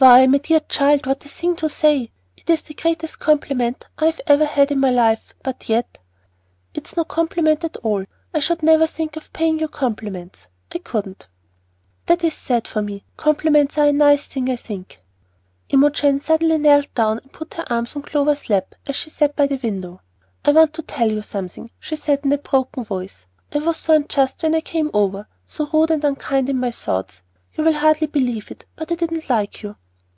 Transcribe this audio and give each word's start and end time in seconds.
"Why, 0.00 0.26
my 0.26 0.38
dear 0.38 0.60
child, 0.60 1.04
what 1.04 1.26
a 1.26 1.28
thing 1.28 1.56
to 1.56 1.68
say! 1.68 2.10
It's 2.46 2.62
the 2.62 2.72
greatest 2.72 3.18
compliment 3.18 3.84
I 3.98 4.14
ever 4.26 4.46
had 4.46 4.72
in 4.72 4.80
my 4.80 4.88
life, 4.90 5.34
but 5.44 5.68
yet" 5.68 5.98
"It's 6.74 6.96
no 6.96 7.04
compliment 7.04 7.64
at 7.64 7.76
all. 7.82 8.06
I 8.32 8.40
should 8.40 8.62
never 8.62 8.86
think 8.86 9.16
of 9.16 9.30
paying 9.34 9.58
you 9.58 9.68
compliments. 9.68 10.46
I 10.74 10.78
couldn't." 10.78 11.26
"That 12.06 12.24
is 12.24 12.32
sad 12.32 12.66
for 12.66 12.80
me. 12.80 13.04
Compliments 13.18 13.76
are 13.76 13.92
nice 13.92 14.24
things, 14.24 14.48
I 14.48 14.56
think." 14.56 15.02
Imogen 15.68 16.18
suddenly 16.22 16.56
knelt 16.56 16.94
down 16.94 17.18
and 17.18 17.30
put 17.30 17.52
her 17.52 17.66
arms 17.70 17.94
on 17.94 18.00
Clover's 18.00 18.48
lap 18.48 18.74
as 18.86 18.96
she 18.96 19.10
sat 19.10 19.36
by 19.36 19.46
the 19.48 19.60
window. 19.62 20.00
"I 20.46 20.52
want 20.52 20.72
to 20.76 20.82
tell 20.82 21.10
you 21.12 21.20
something," 21.20 21.70
she 21.78 21.96
said 21.96 22.24
in 22.24 22.32
a 22.32 22.38
broken 22.38 22.84
voice. 22.84 23.26
"I 23.54 23.58
was 23.58 23.76
so 23.76 23.92
unjust 23.96 24.42
when 24.42 24.54
I 24.54 24.62
came 24.62 24.90
over, 24.94 25.28
so 25.44 25.66
rude 25.70 25.90
and 25.90 26.02
unkind 26.02 26.48
in 26.48 26.58
my 26.58 26.70
thoughts. 26.70 27.20
You 27.52 27.64
will 27.64 27.74
hardly 27.74 28.06
believe 28.06 28.50
it, 28.50 28.64
but 28.76 28.90
I 28.90 28.94
didn't 28.94 29.28
like 29.28 29.62
you!" 29.62 29.76